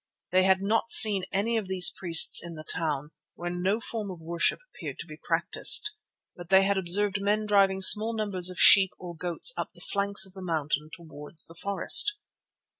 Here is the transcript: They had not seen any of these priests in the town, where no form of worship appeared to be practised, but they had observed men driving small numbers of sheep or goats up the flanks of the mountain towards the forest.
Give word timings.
They 0.31 0.45
had 0.45 0.63
not 0.63 0.89
seen 0.89 1.25
any 1.31 1.57
of 1.57 1.67
these 1.67 1.93
priests 1.95 2.43
in 2.43 2.55
the 2.55 2.63
town, 2.63 3.11
where 3.35 3.51
no 3.51 3.79
form 3.79 4.09
of 4.09 4.19
worship 4.19 4.57
appeared 4.67 4.97
to 4.97 5.05
be 5.05 5.19
practised, 5.21 5.91
but 6.35 6.49
they 6.49 6.63
had 6.63 6.75
observed 6.75 7.21
men 7.21 7.45
driving 7.45 7.81
small 7.83 8.11
numbers 8.15 8.49
of 8.49 8.57
sheep 8.57 8.93
or 8.97 9.15
goats 9.15 9.53
up 9.57 9.69
the 9.75 9.85
flanks 9.93 10.25
of 10.25 10.33
the 10.33 10.41
mountain 10.41 10.89
towards 10.97 11.45
the 11.45 11.53
forest. 11.53 12.13